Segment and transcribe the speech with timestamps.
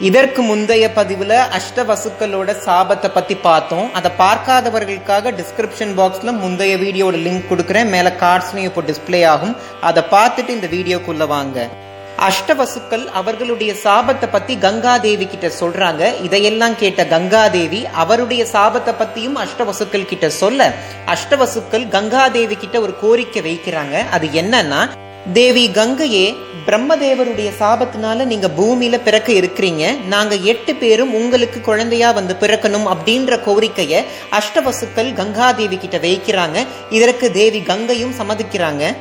[0.00, 3.92] இதற்கு முந்தைய பதிவுல அஷ்டவசுக்களோட சாபத்தை பற்றி பார்த்தோம்.
[3.92, 7.88] அதை பார்க்காதவர்களுக்காக டிஸ்கிரிப்ஷன் பாக்ஸில் முந்தைய வீடியோட லிங்க் கொடுக்குறேன்.
[7.88, 9.56] மேல கார்ட்ஸ்லையும் இப்போ டிஸ்பிளே ஆகும்.
[9.80, 11.68] அதை பார்த்துட்டு இந்த வீடியோக்குள்ளே வாங்க.
[12.28, 16.22] அஷ்டவசுக்கள் அவர்களுடைய சாபத்தை பத்தி கங்காதேவி கிட்ட சொல்றாங்க.
[16.22, 20.72] இதையெல்லாம் கேட்ட கங்காதேவி அவருடைய சாபத்தை பத்தியும் அஷ்டவசுக்கள் கிட்ட சொல்ல
[21.14, 24.08] அஷ்டவசுக்கள் கங்காதேவி கிட்ட ஒரு கோரிக்கை வைக்கிறாங்க.
[24.10, 24.88] அது என்னன்னா
[25.32, 30.04] தேவி கங்கையே பிரம்மதேவருடைய சாபத்தினால நீங்க பூமியில பிறக்க இருக்கிறீங்க.
[30.04, 36.66] நாங்க எட்டு பேரும் உங்களுக்கு குழந்தையா வந்து பிறக்கணும் அப்படின்ற கோரிக்கைய அஷ்டவசுக்கள் கங்காதேவி கிட்ட வைக்கிறாங்க.
[36.90, 38.96] இதற்கு தேவி கங்கையும் சம்மதிக்கிறாங்க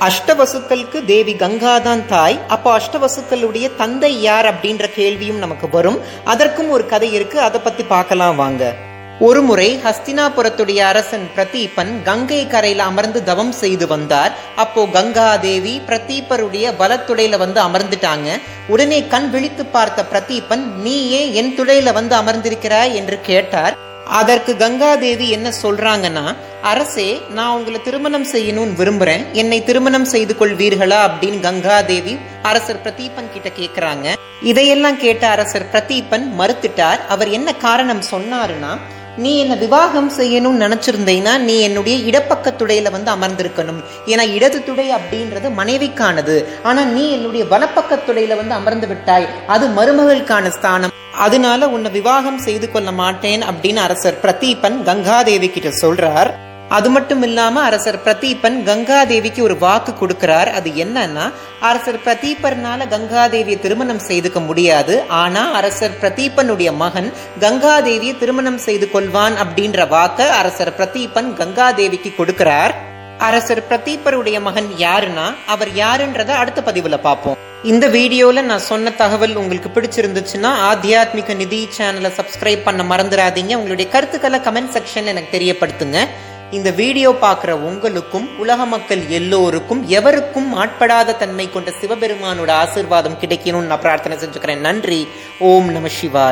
[0.00, 2.40] அஷ்டவசுக்களுக்கு தேவி கங்காதான் தாய்.
[2.48, 6.00] அப்போ அஷ்டவசுக்களுடைய தந்தை யார் அப்படின்ற கேள்வியும் நமக்கு வரும்.
[6.24, 7.40] அதற்கும் ஒரு கதை இருக்கு.
[7.40, 8.74] அதை பத்தி பார்க்கலாம் வாங்க.
[9.20, 14.32] ஒருமுறை ஹஸ்தினாபுரத்துடைய அரசன் பிரதீபன் கங்கை கரையில அமர்ந்து தவம் செய்து வந்தார்.
[14.56, 18.40] அப்போ கங்காதேவி பிரதீபருடைய வலத்துடையில வந்து அமர்ந்துட்டாங்க.
[18.68, 22.92] உடனே கண் விழித்து பார்த்த பிரதீபன் நீ ஏன் என் துடையில வந்து அமர்ந்திருக்கிறாய்?
[22.92, 23.76] என்று கேட்டார்.
[24.04, 29.30] அதற்கு கங்காதேவி என்ன சொல்றாங்கன்னா அரசே நான் உங்களை திருமணம் செய்யணும்னு விரும்புறேன்.
[29.32, 31.10] என்னை திருமணம் செய்து கொள்வீர்களா?
[31.10, 34.12] அப்படின்னு கங்காதேவி அரசர் பிரதீபன் கிட்ட கேக்குறாங்க.
[34.42, 37.06] இதையெல்லாம் கேட்ட அரசர் பிரதீபன் மறுத்துட்டார்.
[37.08, 38.76] அவர் என்ன காரணம் சொன்னாருன்னா
[39.16, 43.84] நீ என்ன விவாகம் செய்யணும்னு நினச்சிருந்தீங்கன்னா நீ என்னுடைய இடப்பக்கத்துடையில வந்து அமர்ந்திருக்கணும்.
[44.06, 46.44] ஏன்னா இடது துடை அப்படின்றது மனைவிக்கானது.
[46.62, 49.28] ஆனா நீ என்னுடைய வலப்பக்கத்துடையில வந்து அமர்ந்து விட்டாய்.
[49.46, 50.90] அது மருமகளுக்கான ஸ்தானம்.
[51.18, 56.32] அதனால உன்னை விவாகம் செய்து கொள்ள மாட்டேன் அப்படின்னு அரசர் பிரதீபன் கங்காதேவி கிட்ட சொல்றார்.
[56.68, 60.48] அது மட்டும் இல்லாம அரசர் பிரதீபன் கங்காதேவிக்கு ஒரு வாக்கு கொடுக்கிறார்.
[60.52, 65.02] அது என்னன்னா அரசர் பிரதீபர்னால கங்காதேவியை திருமணம் செய்துக்க முடியாது.
[65.08, 72.74] ஆனா அரசர் பிரதீபனுடைய மகன் கங்காதேவியை திருமணம் செய்து கொள்வான் அப்படின்ற வாக்க அரசர் பிரதீபன் கங்காதேவிக்கு கொடுக்கிறார்.
[73.18, 77.36] அரசர் பிரதீபருடைய மகன் யாருன்னா அவர் யாருன்றத அடுத்த பதிவுல பார்ப்போம்.
[77.62, 83.54] இந்த வீடியோல நான் சொன்ன தகவல் உங்களுக்கு பிடிச்சிருந்துச்சுன்னா ஆத்தியாத்மிக நிதி சேனலை சப்ஸ்கிரைப் பண்ண மறந்துடாதீங்க.
[83.54, 86.06] உங்களுடைய கருத்துக்களை கமெண்ட் செக்ஷன்ல எனக்கு தெரியப்படுத்துங்க.
[86.50, 93.80] இந்த வீடியோ பார்க்குற உங்களுக்கும் உலக மக்கள் எல்லோருக்கும் எவருக்கும் ஆட்படாத தன்மை கொண்ட சிவபெருமானோட ஆசிர்வாதம் கிடைக்கணும்னு நான்
[93.80, 94.58] பிரார்த்தனை செஞ்சுக்கிறேன்.
[94.58, 95.08] நன்றி.
[95.38, 96.24] ஓம் நம சிவாய்.